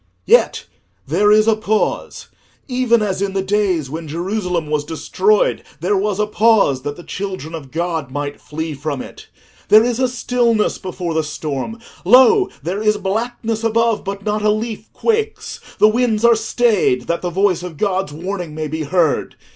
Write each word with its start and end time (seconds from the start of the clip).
"Yet 0.25 0.65
there 1.05 1.31
is 1.31 1.47
a 1.47 1.55
pause—even 1.55 3.03
as 3.03 3.21
in 3.21 3.33
the 3.33 3.43
days 3.43 3.87
when 3.87 4.07
Jerusalem 4.07 4.65
was 4.67 4.83
destroyed 4.83 5.61
there 5.79 5.95
was 5.95 6.19
a 6.19 6.25
pause 6.25 6.81
that 6.81 6.95
the 6.95 7.03
children 7.03 7.53
of 7.53 7.69
God 7.69 8.09
might 8.09 8.41
flee 8.41 8.73
from 8.73 9.03
it. 9.03 9.27
There 9.67 9.83
is 9.83 9.99
a 9.99 10.07
stillness 10.07 10.79
before 10.79 11.13
the 11.13 11.21
storm: 11.21 11.77
lo, 12.03 12.49
there 12.63 12.81
is 12.81 12.97
blackness 12.97 13.63
above, 13.63 14.03
but 14.03 14.23
not 14.25 14.41
a 14.41 14.49
leaf 14.49 14.91
quakes: 14.91 15.59
the 15.77 15.87
winds 15.87 16.25
are 16.25 16.33
stayed, 16.35 17.03
that 17.03 17.21
the 17.21 17.29
voice 17.29 17.61
of 17.61 17.77
God's 17.77 18.11
warning 18.11 18.55
may 18.55 18.67
be 18.67 18.81
heard. 18.81 19.35